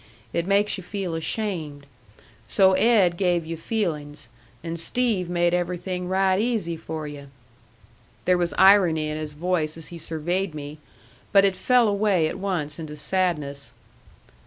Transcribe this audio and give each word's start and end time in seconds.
It 0.33 0.47
makes 0.47 0.79
you 0.79 0.83
feel 0.83 1.13
ashamed. 1.13 1.85
So 2.47 2.71
Ed 2.73 3.17
gave 3.17 3.45
you 3.45 3.55
feelings, 3.55 4.29
and 4.63 4.79
Steve 4.79 5.29
made 5.29 5.53
everything 5.53 6.07
right 6.07 6.41
easy 6.41 6.75
for 6.75 7.07
you!" 7.07 7.27
There 8.25 8.35
was 8.35 8.55
irony 8.57 9.09
in 9.09 9.17
his 9.19 9.33
voice 9.33 9.77
as 9.77 9.89
he 9.89 9.99
surveyed 9.99 10.55
me, 10.55 10.79
but 11.31 11.45
it 11.45 11.55
fell 11.55 11.87
away 11.87 12.27
at 12.27 12.39
once 12.39 12.79
into 12.79 12.95
sadness. 12.95 13.73